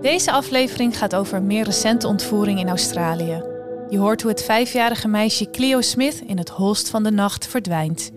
[0.00, 3.42] Deze aflevering gaat over een meer recente ontvoering in Australië.
[3.88, 8.10] Je hoort hoe het vijfjarige meisje Cleo Smith in het holst van de nacht verdwijnt.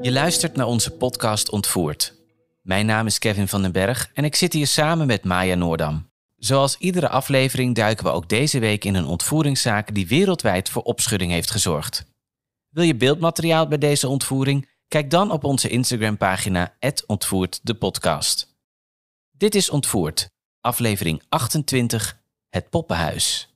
[0.00, 2.14] Je luistert naar onze podcast Ontvoerd.
[2.62, 6.09] Mijn naam is Kevin van den Berg en ik zit hier samen met Maya Noordam.
[6.40, 11.32] Zoals iedere aflevering duiken we ook deze week in een ontvoeringszaak die wereldwijd voor opschudding
[11.32, 12.04] heeft gezorgd.
[12.68, 14.68] Wil je beeldmateriaal bij deze ontvoering?
[14.88, 18.58] Kijk dan op onze Instagram-pagina Ontvoerd de podcast.
[19.30, 23.54] Dit is Ontvoerd, aflevering 28, Het Poppenhuis.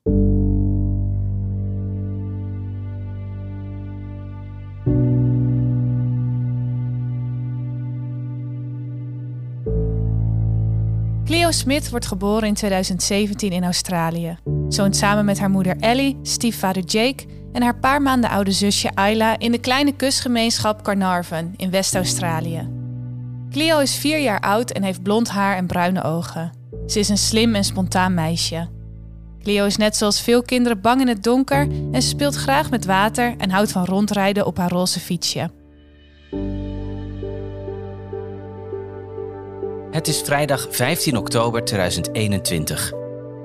[11.55, 14.39] Smith wordt geboren in 2017 in Australië.
[14.69, 18.95] Ze woont samen met haar moeder Ellie, stiefvader Jake en haar paar maanden oude zusje
[18.95, 22.69] Ayla in de kleine kustgemeenschap Carnarvon in West-Australië.
[23.51, 26.53] Cleo is vier jaar oud en heeft blond haar en bruine ogen.
[26.87, 28.69] Ze is een slim en spontaan meisje.
[29.43, 32.85] Cleo is net zoals veel kinderen bang in het donker en ze speelt graag met
[32.85, 35.51] water en houdt van rondrijden op haar roze fietsje.
[39.95, 42.93] Het is vrijdag 15 oktober 2021.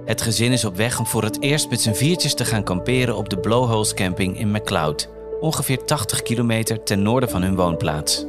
[0.06, 3.16] Het gezin is op weg om voor het eerst met z'n viertjes te gaan kamperen
[3.16, 8.26] op de Blowholes camping in McLeod, ongeveer 80 kilometer ten noorden van hun woonplaats.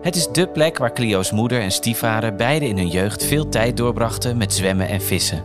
[0.00, 3.76] Het is dé plek waar Clio's moeder en stiefvader beide in hun jeugd veel tijd
[3.76, 5.44] doorbrachten met zwemmen en vissen.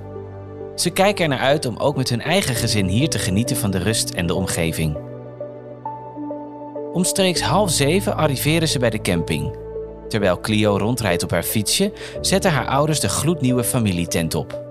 [0.75, 3.72] Ze kijken er naar uit om ook met hun eigen gezin hier te genieten van
[3.72, 4.97] de rust en de omgeving.
[6.94, 9.66] Omstreeks half zeven arriveren ze bij de camping.
[10.07, 11.91] Terwijl Clio rondrijdt op haar fietsje,
[12.22, 14.66] zetten haar ouders de gloednieuwe familietent op.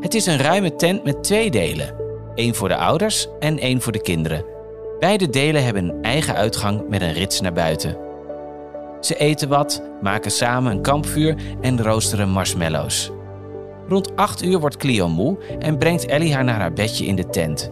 [0.00, 1.94] Het is een ruime tent met twee delen:
[2.34, 4.44] één voor de ouders en één voor de kinderen.
[4.98, 7.96] Beide delen hebben een eigen uitgang met een rits naar buiten.
[9.00, 13.10] Ze eten wat, maken samen een kampvuur en roosteren marshmallows.
[13.88, 17.26] Rond 8 uur wordt Clio moe en brengt Ellie haar naar haar bedje in de
[17.26, 17.70] tent.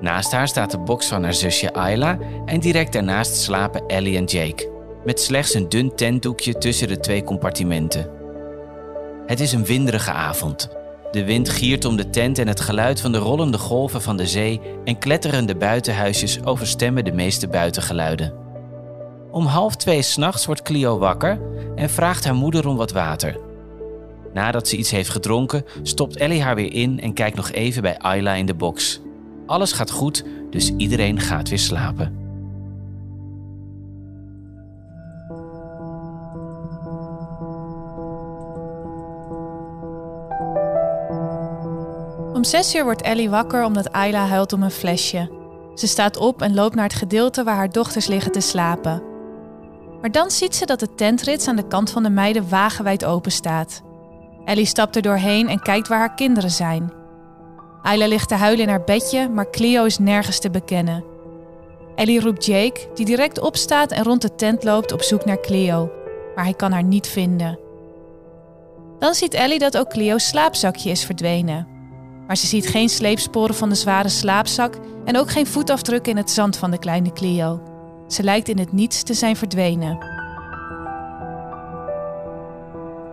[0.00, 4.24] Naast haar staat de box van haar zusje Ayla en direct daarnaast slapen Ellie en
[4.24, 4.73] Jake
[5.04, 8.10] met slechts een dun tentdoekje tussen de twee compartimenten.
[9.26, 10.68] Het is een winderige avond.
[11.10, 14.26] De wind giert om de tent en het geluid van de rollende golven van de
[14.26, 18.34] zee en kletterende buitenhuisjes overstemmen de meeste buitengeluiden.
[19.30, 21.40] Om half twee s'nachts wordt Clio wakker
[21.74, 23.36] en vraagt haar moeder om wat water.
[24.34, 27.98] Nadat ze iets heeft gedronken, stopt Ellie haar weer in en kijkt nog even bij
[27.98, 29.00] Ayla in de box.
[29.46, 32.23] Alles gaat goed, dus iedereen gaat weer slapen.
[42.44, 45.30] Om zes uur wordt Ellie wakker omdat Ayla huilt om een flesje.
[45.74, 49.02] Ze staat op en loopt naar het gedeelte waar haar dochters liggen te slapen.
[50.00, 53.32] Maar dan ziet ze dat de tentrits aan de kant van de meiden wagenwijd open
[53.32, 53.82] staat.
[54.44, 56.92] Ellie stapt er doorheen en kijkt waar haar kinderen zijn.
[57.82, 61.04] Ayla ligt te huilen in haar bedje, maar Cleo is nergens te bekennen.
[61.94, 65.90] Ellie roept Jake, die direct opstaat en rond de tent loopt op zoek naar Cleo,
[66.34, 67.58] maar hij kan haar niet vinden.
[68.98, 71.73] Dan ziet Ellie dat ook Cleo's slaapzakje is verdwenen.
[72.26, 74.74] Maar ze ziet geen sleepsporen van de zware slaapzak
[75.04, 77.62] en ook geen voetafdrukken in het zand van de kleine Clio.
[78.08, 79.98] Ze lijkt in het niets te zijn verdwenen.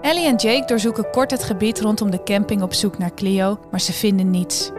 [0.02, 3.82] Ellie en Jake doorzoeken kort het gebied rondom de camping op zoek naar Clio, maar
[3.82, 4.72] ze vinden niets.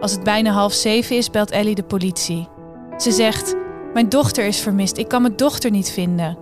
[0.00, 2.48] Als het bijna half zeven is, belt Ellie de politie.
[2.96, 3.54] Ze zegt:
[3.94, 6.38] Mijn dochter is vermist, ik kan mijn dochter niet vinden.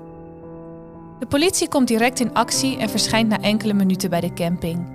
[1.19, 4.92] De politie komt direct in actie en verschijnt na enkele minuten bij de camping.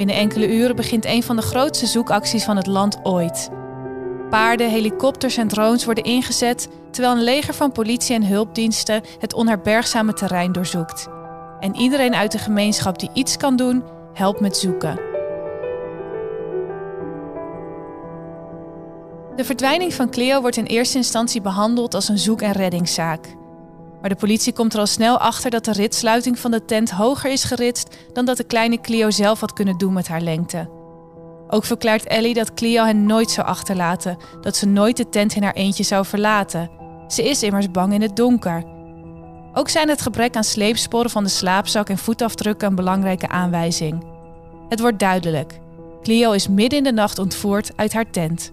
[0.00, 3.50] Binnen enkele uren begint een van de grootste zoekacties van het land ooit.
[4.30, 10.12] Paarden, helikopters en drones worden ingezet terwijl een leger van politie en hulpdiensten het onherbergzame
[10.12, 11.08] terrein doorzoekt.
[11.58, 13.82] En iedereen uit de gemeenschap die iets kan doen,
[14.12, 15.00] helpt met zoeken.
[19.36, 23.38] De verdwijning van Cleo wordt in eerste instantie behandeld als een zoek- en reddingszaak.
[24.00, 27.30] Maar de politie komt er al snel achter dat de ritsluiting van de tent hoger
[27.30, 30.68] is geritst dan dat de kleine Clio zelf had kunnen doen met haar lengte.
[31.48, 35.42] Ook verklaart Ellie dat Clio hen nooit zou achterlaten, dat ze nooit de tent in
[35.42, 36.70] haar eentje zou verlaten.
[37.08, 38.64] Ze is immers bang in het donker.
[39.52, 44.04] Ook zijn het gebrek aan sleepsporen van de slaapzak en voetafdrukken een belangrijke aanwijzing.
[44.68, 45.58] Het wordt duidelijk.
[46.02, 48.52] Clio is midden in de nacht ontvoerd uit haar tent.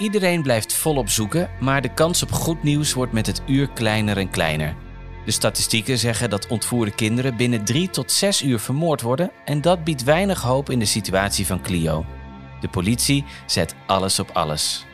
[0.00, 4.16] Iedereen blijft volop zoeken, maar de kans op goed nieuws wordt met het uur kleiner
[4.16, 4.76] en kleiner.
[5.24, 9.84] De statistieken zeggen dat ontvoerde kinderen binnen 3 tot 6 uur vermoord worden en dat
[9.84, 12.04] biedt weinig hoop in de situatie van Clio.
[12.60, 14.86] De politie zet alles op alles.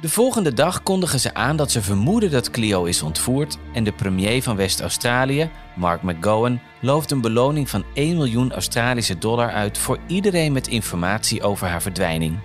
[0.00, 3.92] De volgende dag kondigen ze aan dat ze vermoeden dat Clio is ontvoerd en de
[3.92, 9.98] premier van West-Australië, Mark McGowan, looft een beloning van 1 miljoen Australische dollar uit voor
[10.06, 12.38] iedereen met informatie over haar verdwijning.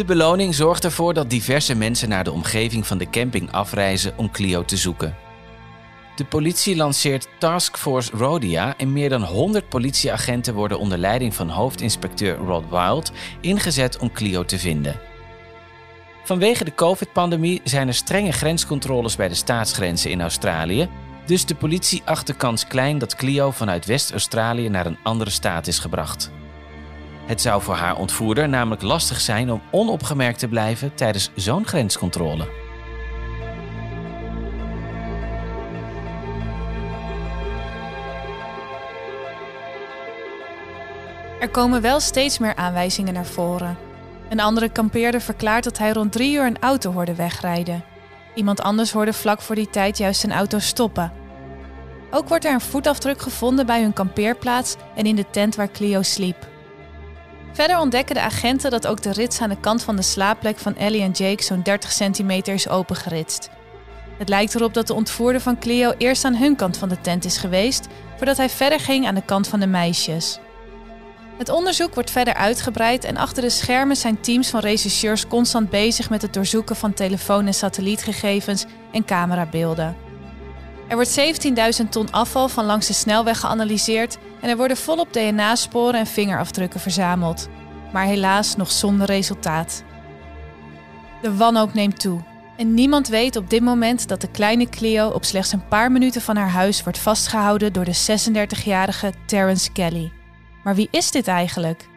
[0.00, 4.30] De beloning zorgt ervoor dat diverse mensen naar de omgeving van de camping afreizen om
[4.30, 5.16] Clio te zoeken.
[6.16, 11.48] De politie lanceert Task Force Rhodia en meer dan 100 politieagenten worden onder leiding van
[11.48, 15.00] hoofdinspecteur Rod Wild ingezet om Clio te vinden.
[16.24, 20.88] Vanwege de COVID-pandemie zijn er strenge grenscontroles bij de staatsgrenzen in Australië,
[21.26, 25.66] dus de politie acht de kans klein dat Clio vanuit West-Australië naar een andere staat
[25.66, 26.30] is gebracht.
[27.30, 32.48] Het zou voor haar ontvoerder namelijk lastig zijn om onopgemerkt te blijven tijdens zo'n grenscontrole.
[41.40, 43.78] Er komen wel steeds meer aanwijzingen naar voren.
[44.28, 47.84] Een andere kampeerder verklaart dat hij rond drie uur een auto hoorde wegrijden.
[48.34, 51.12] Iemand anders hoorde vlak voor die tijd juist een auto stoppen.
[52.10, 56.02] Ook wordt er een voetafdruk gevonden bij hun kampeerplaats en in de tent waar Clio
[56.02, 56.48] sliep.
[57.52, 60.76] Verder ontdekken de agenten dat ook de rits aan de kant van de slaapplek van
[60.76, 63.50] Ellie en Jake zo'n 30 centimeter is opengeritst.
[64.18, 67.24] Het lijkt erop dat de ontvoerder van Clio eerst aan hun kant van de tent
[67.24, 67.86] is geweest,
[68.16, 70.38] voordat hij verder ging aan de kant van de meisjes.
[71.38, 76.10] Het onderzoek wordt verder uitgebreid en achter de schermen zijn teams van rechercheurs constant bezig
[76.10, 80.09] met het doorzoeken van telefoon- en satellietgegevens en camerabeelden.
[80.90, 81.20] Er wordt
[81.82, 86.80] 17.000 ton afval van langs de snelweg geanalyseerd en er worden volop DNA-sporen en vingerafdrukken
[86.80, 87.48] verzameld.
[87.92, 89.82] Maar helaas nog zonder resultaat.
[91.22, 92.20] De wanhoop neemt toe.
[92.56, 96.20] En niemand weet op dit moment dat de kleine Cleo op slechts een paar minuten
[96.20, 100.12] van haar huis wordt vastgehouden door de 36-jarige Terence Kelly.
[100.64, 101.89] Maar wie is dit eigenlijk?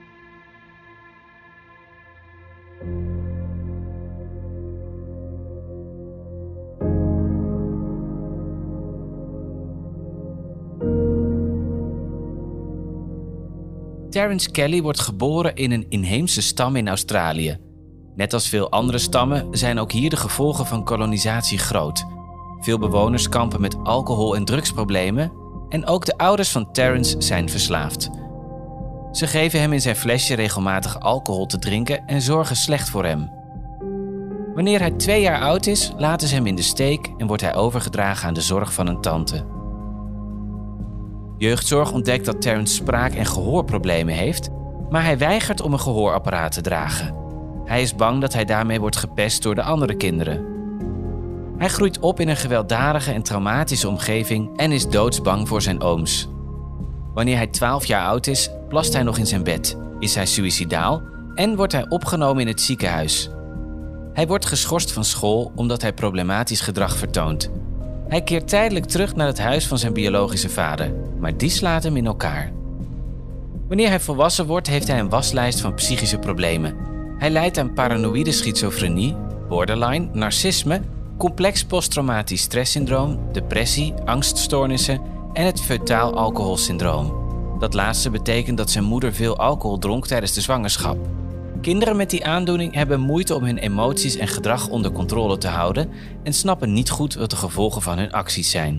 [14.14, 17.58] Terence Kelly wordt geboren in een inheemse stam in Australië.
[18.16, 22.06] Net als veel andere stammen zijn ook hier de gevolgen van kolonisatie groot.
[22.60, 25.32] Veel bewoners kampen met alcohol- en drugsproblemen
[25.70, 28.10] en ook de ouders van Terence zijn verslaafd.
[29.12, 33.32] Ze geven hem in zijn flesje regelmatig alcohol te drinken en zorgen slecht voor hem.
[34.54, 37.56] Wanneer hij twee jaar oud is, laten ze hem in de steek en wordt hij
[37.56, 39.46] overgedragen aan de zorg van een tante.
[41.44, 44.50] Jeugdzorg ontdekt dat Terence spraak- en gehoorproblemen heeft,
[44.90, 47.16] maar hij weigert om een gehoorapparaat te dragen.
[47.66, 50.46] Hij is bang dat hij daarmee wordt gepest door de andere kinderen.
[51.58, 56.30] Hij groeit op in een gewelddadige en traumatische omgeving en is doodsbang voor zijn ooms.
[57.14, 61.02] Wanneer hij 12 jaar oud is, plast hij nog in zijn bed, is hij suïcidaal
[61.36, 63.30] en wordt hij opgenomen in het ziekenhuis.
[64.14, 67.52] Hij wordt geschorst van school omdat hij problematisch gedrag vertoont.
[68.08, 71.98] Hij keert tijdelijk terug naar het huis van zijn biologische vader, maar die slaat hem
[71.98, 72.52] in elkaar.
[73.68, 76.76] Wanneer hij volwassen wordt, heeft hij een waslijst van psychische problemen.
[77.18, 79.16] Hij lijdt aan paranoïde schizofrenie,
[79.50, 80.82] borderline, narcisme,
[81.18, 85.02] complex posttraumatisch stresssyndroom, depressie, angststoornissen
[85.34, 87.22] en het feutaal alcoholsyndroom.
[87.60, 90.98] Dat laatste betekent dat zijn moeder veel alcohol dronk tijdens de zwangerschap.
[91.64, 95.90] Kinderen met die aandoening hebben moeite om hun emoties en gedrag onder controle te houden
[96.24, 98.78] en snappen niet goed wat de gevolgen van hun acties zijn.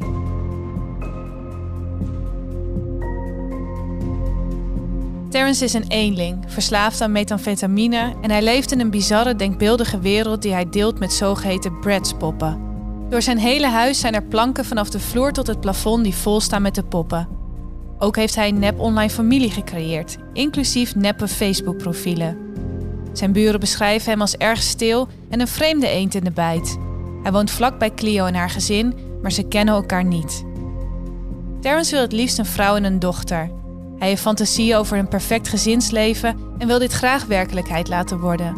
[5.30, 10.42] Terence is een eenling, verslaafd aan metamfetamine en hij leeft in een bizarre denkbeeldige wereld
[10.42, 12.60] die hij deelt met zogeheten Bratz-poppen.
[13.08, 16.40] Door zijn hele huis zijn er planken vanaf de vloer tot het plafond die vol
[16.40, 17.28] staan met de poppen.
[17.98, 22.52] Ook heeft hij een nep online familie gecreëerd, inclusief neppe Facebook-profielen.
[23.14, 26.78] Zijn buren beschrijven hem als erg stil en een vreemde eend in de bijt.
[27.23, 30.44] Hij woont vlak bij Clio en haar gezin, maar ze kennen elkaar niet.
[31.61, 33.50] Terrence wil het liefst een vrouw en een dochter.
[33.99, 38.54] Hij heeft fantasieën over een perfect gezinsleven en wil dit graag werkelijkheid laten worden.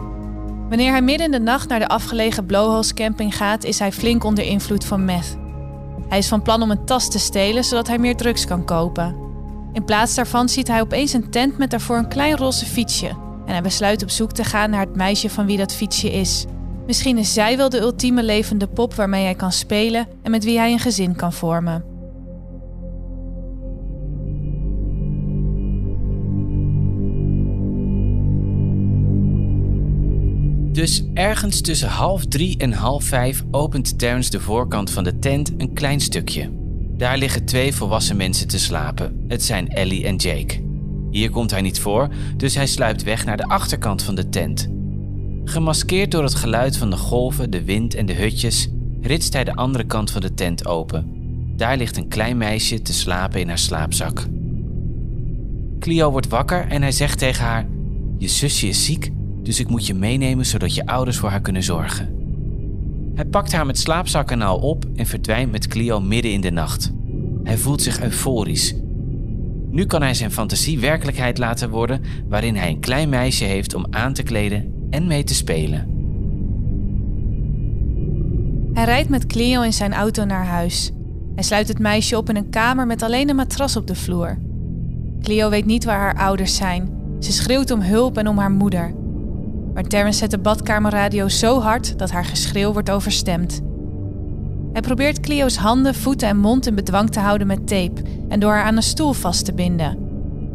[0.68, 4.24] Wanneer hij midden in de nacht naar de afgelegen Blowholes camping gaat, is hij flink
[4.24, 5.36] onder invloed van meth.
[6.08, 9.16] Hij is van plan om een tas te stelen zodat hij meer drugs kan kopen.
[9.72, 13.52] In plaats daarvan ziet hij opeens een tent met daarvoor een klein roze fietsje en
[13.52, 16.44] hij besluit op zoek te gaan naar het meisje van wie dat fietsje is.
[16.86, 20.58] Misschien is zij wel de ultieme levende pop waarmee hij kan spelen en met wie
[20.58, 21.84] hij een gezin kan vormen.
[30.76, 35.52] Dus ergens tussen half drie en half vijf opent Terrence de voorkant van de tent
[35.58, 36.50] een klein stukje.
[36.96, 39.24] Daar liggen twee volwassen mensen te slapen.
[39.28, 40.65] Het zijn Ellie en Jake.
[41.16, 44.68] Hier komt hij niet voor, dus hij sluipt weg naar de achterkant van de tent.
[45.44, 48.68] Gemaskeerd door het geluid van de golven, de wind en de hutjes,
[49.00, 51.10] ritst hij de andere kant van de tent open.
[51.56, 54.26] Daar ligt een klein meisje te slapen in haar slaapzak.
[55.78, 57.66] Clio wordt wakker en hij zegt tegen haar:
[58.18, 59.10] Je zusje is ziek,
[59.42, 62.14] dus ik moet je meenemen zodat je ouders voor haar kunnen zorgen.
[63.14, 66.50] Hij pakt haar met slaapzak en al op en verdwijnt met Clio midden in de
[66.50, 66.92] nacht.
[67.42, 68.74] Hij voelt zich euforisch.
[69.76, 73.86] Nu kan hij zijn fantasie werkelijkheid laten worden, waarin hij een klein meisje heeft om
[73.90, 75.78] aan te kleden en mee te spelen.
[78.72, 80.90] Hij rijdt met Clio in zijn auto naar huis.
[81.34, 84.38] Hij sluit het meisje op in een kamer met alleen een matras op de vloer.
[85.22, 86.90] Clio weet niet waar haar ouders zijn.
[87.20, 88.94] Ze schreeuwt om hulp en om haar moeder.
[89.74, 93.60] Maar Terrence zet de badkamerradio zo hard dat haar geschreeuw wordt overstemd.
[94.72, 98.52] Hij probeert Clio's handen, voeten en mond in bedwang te houden met tape en door
[98.52, 99.98] haar aan een stoel vast te binden.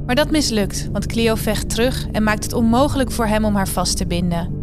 [0.05, 3.67] Maar dat mislukt, want Clio vecht terug en maakt het onmogelijk voor hem om haar
[3.67, 4.59] vast te binden.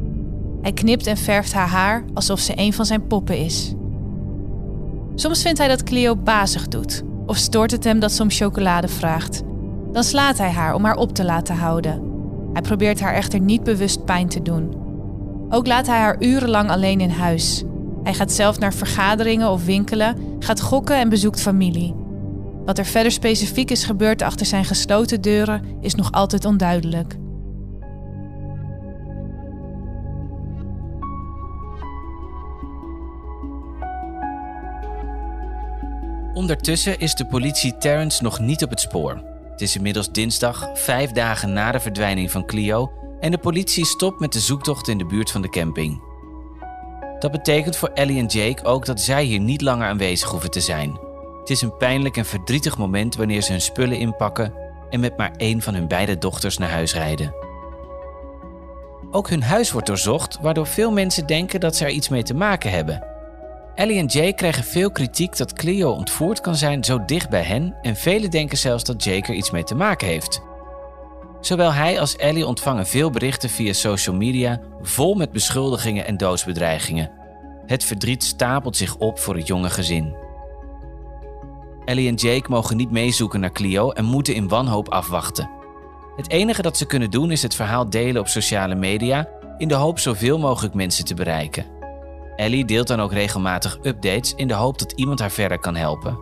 [0.63, 3.75] Hij knipt en verft haar haar alsof ze een van zijn poppen is.
[5.15, 8.89] Soms vindt hij dat Clio bazig doet, of stoort het hem dat ze om chocolade
[8.89, 9.43] vraagt.
[9.93, 12.03] Dan slaat hij haar om haar op te laten houden.
[12.53, 14.75] Hij probeert haar echter niet bewust pijn te doen.
[15.49, 17.65] Ook laat hij haar urenlang alleen in huis.
[18.03, 21.95] Hij gaat zelf naar vergaderingen of winkelen, gaat gokken en bezoekt familie.
[22.69, 27.17] Wat er verder specifiek is gebeurd achter zijn gesloten deuren is nog altijd onduidelijk.
[36.35, 39.23] Ondertussen is de politie Terrence nog niet op het spoor.
[39.51, 44.21] Het is inmiddels dinsdag, vijf dagen na de verdwijning van Clio, en de politie stopt
[44.21, 46.01] met de zoektocht in de buurt van de camping.
[47.19, 50.61] Dat betekent voor Ellie en Jake ook dat zij hier niet langer aanwezig hoeven te
[50.61, 51.08] zijn.
[51.49, 54.53] Het is een pijnlijk en verdrietig moment wanneer ze hun spullen inpakken
[54.91, 57.35] en met maar één van hun beide dochters naar huis rijden.
[59.11, 62.35] Ook hun huis wordt doorzocht, waardoor veel mensen denken dat ze er iets mee te
[62.35, 63.05] maken hebben.
[63.75, 67.75] Ellie en Jake krijgen veel kritiek dat Cleo ontvoerd kan zijn zo dicht bij hen
[67.83, 70.43] en velen denken zelfs dat Jake er iets mee te maken heeft.
[71.41, 77.11] Zowel hij als Ellie ontvangen veel berichten via social media vol met beschuldigingen en doodsbedreigingen.
[77.67, 80.28] Het verdriet stapelt zich op voor het jonge gezin.
[81.89, 85.51] Ellie en Jake mogen niet meezoeken naar Clio en moeten in wanhoop afwachten.
[86.17, 89.29] Het enige dat ze kunnen doen is het verhaal delen op sociale media
[89.59, 91.67] in de hoop zoveel mogelijk mensen te bereiken.
[92.37, 96.19] Ellie deelt dan ook regelmatig updates in de hoop dat iemand haar verder kan helpen.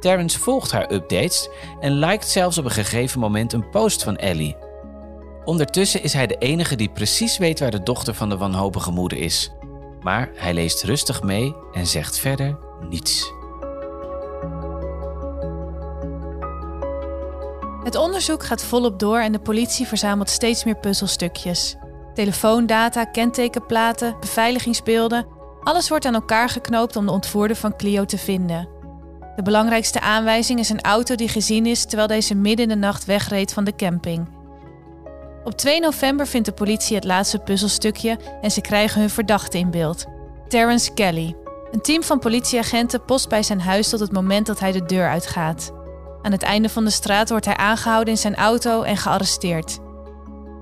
[0.00, 1.48] Terrence volgt haar updates
[1.80, 4.56] en liked zelfs op een gegeven moment een post van Ellie.
[5.44, 9.18] Ondertussen is hij de enige die precies weet waar de dochter van de wanhopige moeder
[9.18, 9.52] is.
[10.02, 13.36] Maar hij leest rustig mee en zegt verder niets.
[17.88, 21.76] Het onderzoek gaat volop door en de politie verzamelt steeds meer puzzelstukjes.
[22.14, 25.26] Telefoondata, kentekenplaten, beveiligingsbeelden,
[25.62, 28.68] alles wordt aan elkaar geknoopt om de ontvoerder van Clio te vinden.
[29.36, 33.04] De belangrijkste aanwijzing is een auto die gezien is terwijl deze midden in de nacht
[33.04, 34.28] wegreed van de camping.
[35.44, 39.70] Op 2 november vindt de politie het laatste puzzelstukje en ze krijgen hun verdachte in
[39.70, 40.06] beeld.
[40.48, 41.36] Terrence Kelly.
[41.70, 45.08] Een team van politieagenten post bij zijn huis tot het moment dat hij de deur
[45.08, 45.76] uitgaat.
[46.28, 49.78] Aan het einde van de straat wordt hij aangehouden in zijn auto en gearresteerd.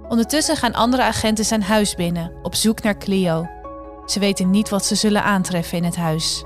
[0.08, 3.46] Ondertussen gaan andere agenten zijn huis binnen, op zoek naar Clio.
[4.04, 6.44] Ze weten niet wat ze zullen aantreffen in het huis.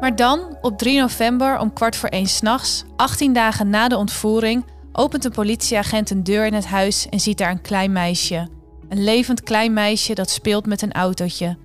[0.00, 4.64] Maar dan, op 3 november om kwart voor één s'nachts, 18 dagen na de ontvoering,
[4.92, 8.48] opent een politieagent een deur in het huis en ziet daar een klein meisje.
[8.88, 11.56] Een levend klein meisje dat speelt met een autootje.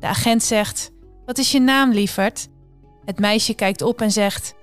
[0.00, 0.90] De agent zegt:
[1.26, 2.52] Wat is je naam, lieverd?
[3.04, 4.54] Het meisje kijkt op en zegt: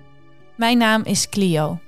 [0.55, 1.79] Mijn naam is Clio.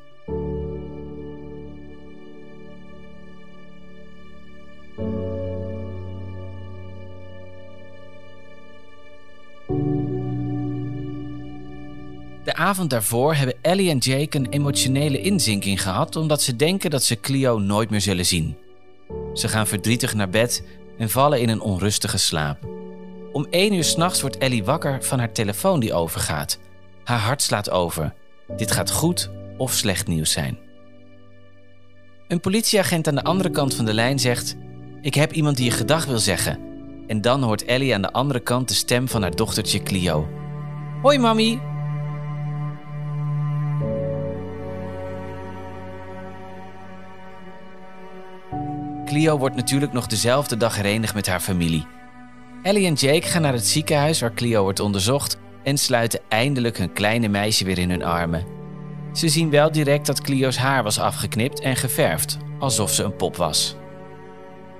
[12.43, 17.03] De avond daarvoor hebben Ellie en Jake een emotionele inzinking gehad omdat ze denken dat
[17.03, 18.57] ze Clio nooit meer zullen zien.
[19.33, 20.63] Ze gaan verdrietig naar bed
[20.97, 22.82] en vallen in een onrustige slaap.
[23.33, 26.59] Om één uur s'nachts wordt Ellie wakker van haar telefoon die overgaat.
[27.03, 28.13] Haar hart slaat over.
[28.55, 30.57] Dit gaat goed of slecht nieuws zijn.
[32.27, 34.55] Een politieagent aan de andere kant van de lijn zegt:
[35.01, 36.59] Ik heb iemand die je gedag wil zeggen.
[37.07, 40.27] En dan hoort Ellie aan de andere kant de stem van haar dochtertje Clio.
[41.01, 41.59] Hoi, mami.
[49.05, 51.85] Clio wordt natuurlijk nog dezelfde dag herenigd met haar familie.
[52.63, 56.93] Ellie en Jake gaan naar het ziekenhuis waar Clio wordt onderzocht en sluiten eindelijk hun
[56.93, 58.45] kleine meisje weer in hun armen.
[59.13, 63.35] Ze zien wel direct dat Clio's haar was afgeknipt en geverfd, alsof ze een pop
[63.35, 63.75] was.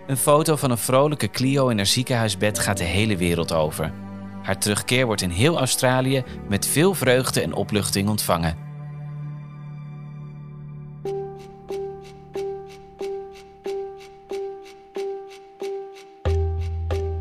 [0.07, 3.93] Een foto van een vrolijke Clio in haar ziekenhuisbed gaat de hele wereld over.
[4.41, 8.62] Haar terugkeer wordt in heel Australië met veel vreugde en opluchting ontvangen.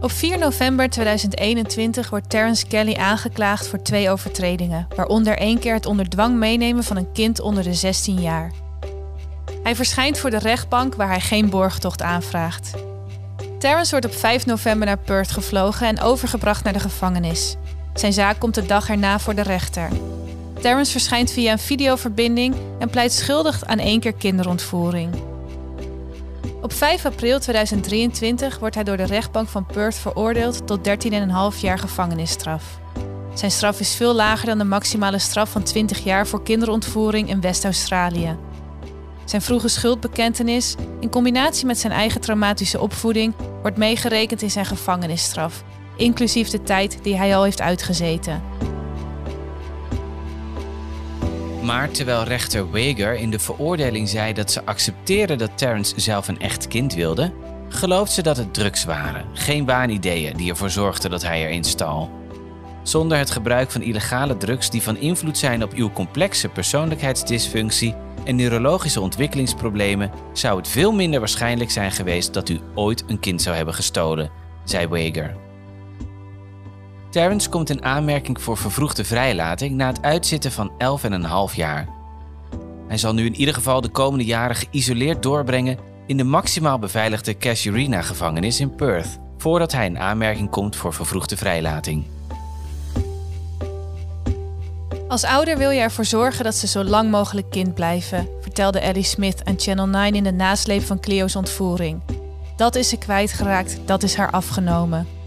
[0.02, 5.86] Op 4 november 2021 wordt Terence Kelly aangeklaagd voor twee overtredingen, waaronder één keer het
[5.86, 8.50] onder dwang meenemen van een kind onder de 16 jaar.
[9.62, 12.70] Hij verschijnt voor de rechtbank waar hij geen borgtocht aanvraagt.
[13.58, 17.56] Terence wordt op 5 november naar Perth gevlogen en overgebracht naar de gevangenis.
[17.94, 19.88] Zijn zaak komt de dag erna voor de rechter.
[20.60, 25.31] Terence verschijnt via een videoverbinding en pleit schuldig aan één keer kinderontvoering.
[26.62, 31.78] Op 5 april 2023 wordt hij door de rechtbank van Perth veroordeeld tot 13,5 jaar
[31.78, 32.78] gevangenisstraf.
[33.34, 37.40] Zijn straf is veel lager dan de maximale straf van 20 jaar voor kinderontvoering in
[37.40, 38.36] West-Australië.
[39.24, 45.64] Zijn vroege schuldbekentenis, in combinatie met zijn eigen traumatische opvoeding, wordt meegerekend in zijn gevangenisstraf,
[45.96, 48.42] inclusief de tijd die hij al heeft uitgezeten.
[51.62, 56.40] Maar terwijl rechter Wager in de veroordeling zei dat ze accepteerde dat Terence zelf een
[56.40, 57.32] echt kind wilde,
[57.68, 62.10] gelooft ze dat het drugs waren, geen waanideeën die ervoor zorgden dat hij erin stal.
[62.82, 67.94] Zonder het gebruik van illegale drugs die van invloed zijn op uw complexe persoonlijkheidsdysfunctie
[68.24, 73.42] en neurologische ontwikkelingsproblemen, zou het veel minder waarschijnlijk zijn geweest dat u ooit een kind
[73.42, 74.30] zou hebben gestolen,
[74.64, 75.41] zei Wager.
[77.12, 80.72] Terrence komt in aanmerking voor vervroegde vrijlating na het uitzitten van
[81.50, 81.88] 11,5 jaar.
[82.88, 87.36] Hij zal nu in ieder geval de komende jaren geïsoleerd doorbrengen in de maximaal beveiligde
[87.36, 92.04] Casuarina-gevangenis in Perth, voordat hij in aanmerking komt voor vervroegde vrijlating.
[95.08, 99.02] Als ouder wil je ervoor zorgen dat ze zo lang mogelijk kind blijven, vertelde Ellie
[99.02, 102.02] Smith aan Channel 9 in de nasleep van Cleo's ontvoering.
[102.56, 105.21] Dat is ze kwijtgeraakt, dat is haar afgenomen.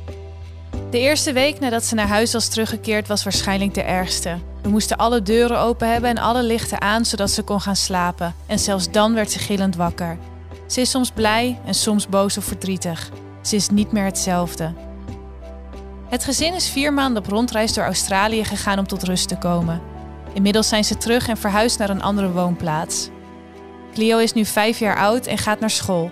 [0.95, 4.37] De eerste week nadat ze naar huis was teruggekeerd was waarschijnlijk de ergste.
[4.61, 8.35] We moesten alle deuren open hebben en alle lichten aan zodat ze kon gaan slapen.
[8.45, 10.17] En zelfs dan werd ze gillend wakker.
[10.67, 13.11] Ze is soms blij en soms boos of verdrietig.
[13.41, 14.73] Ze is niet meer hetzelfde.
[16.09, 19.81] Het gezin is vier maanden op rondreis door Australië gegaan om tot rust te komen.
[20.33, 23.09] Inmiddels zijn ze terug en verhuisd naar een andere woonplaats.
[23.93, 26.11] Clio is nu vijf jaar oud en gaat naar school.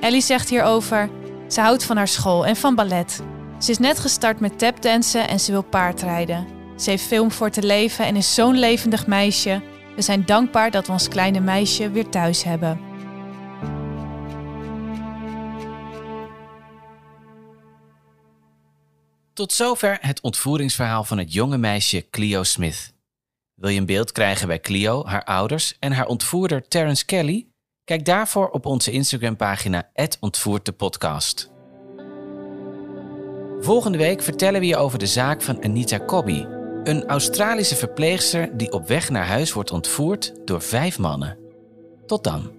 [0.00, 1.10] Ellie zegt hierover:
[1.48, 3.20] ze houdt van haar school en van ballet.
[3.58, 6.46] Ze is net gestart met tapdansen en ze wil paardrijden.
[6.76, 9.62] Ze heeft om voor te leven en is zo'n levendig meisje.
[9.96, 12.80] We zijn dankbaar dat we ons kleine meisje weer thuis hebben.
[19.32, 22.92] Tot zover het ontvoeringsverhaal van het jonge meisje Clio Smith.
[23.54, 27.46] Wil je een beeld krijgen bij Clio, haar ouders en haar ontvoerder Terence Kelly?
[27.84, 29.90] Kijk daarvoor op onze Instagram-pagina
[30.20, 31.56] @ontvoerdepodcast.
[33.60, 36.44] Volgende week vertellen we je over de zaak van Anita Cobby,
[36.84, 41.38] een Australische verpleegster die op weg naar huis wordt ontvoerd door vijf mannen.
[42.06, 42.50] Tot dan.